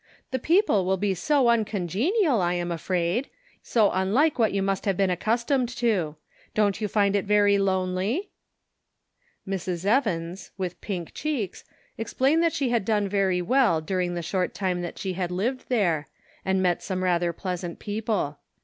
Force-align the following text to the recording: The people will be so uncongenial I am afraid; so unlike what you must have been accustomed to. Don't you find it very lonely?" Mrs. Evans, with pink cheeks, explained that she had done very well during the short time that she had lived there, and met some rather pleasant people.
The 0.31 0.39
people 0.39 0.83
will 0.83 0.97
be 0.97 1.13
so 1.13 1.47
uncongenial 1.49 2.41
I 2.41 2.53
am 2.55 2.71
afraid; 2.71 3.29
so 3.61 3.91
unlike 3.91 4.39
what 4.39 4.51
you 4.51 4.63
must 4.63 4.85
have 4.85 4.97
been 4.97 5.11
accustomed 5.11 5.69
to. 5.77 6.15
Don't 6.55 6.81
you 6.81 6.87
find 6.87 7.15
it 7.15 7.23
very 7.25 7.59
lonely?" 7.59 8.31
Mrs. 9.47 9.85
Evans, 9.85 10.49
with 10.57 10.81
pink 10.81 11.13
cheeks, 11.13 11.63
explained 11.99 12.41
that 12.41 12.51
she 12.53 12.69
had 12.69 12.83
done 12.83 13.07
very 13.07 13.43
well 13.43 13.79
during 13.79 14.15
the 14.15 14.23
short 14.23 14.55
time 14.55 14.81
that 14.81 14.97
she 14.97 15.13
had 15.13 15.29
lived 15.29 15.65
there, 15.69 16.07
and 16.43 16.63
met 16.63 16.81
some 16.81 17.03
rather 17.03 17.31
pleasant 17.31 17.77
people. 17.77 18.39